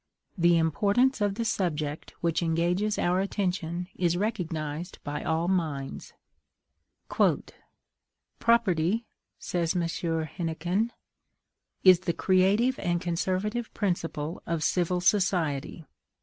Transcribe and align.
The 0.35 0.57
importance 0.57 1.21
of 1.21 1.35
the 1.35 1.45
subject 1.45 2.11
which 2.21 2.41
engages 2.41 2.97
our 2.97 3.19
attention 3.19 3.87
is 3.95 4.17
recognized 4.17 4.97
by 5.03 5.21
all 5.23 5.47
minds. 5.47 6.13
"Property," 8.39 9.05
says 9.37 9.75
M. 9.75 9.83
Hennequin, 10.23 10.91
"is 11.83 11.99
the 11.99 12.13
creative 12.13 12.79
and 12.79 12.99
conservative 12.99 13.71
principle 13.75 14.41
of 14.47 14.63
civil 14.63 15.01
society. 15.01 15.85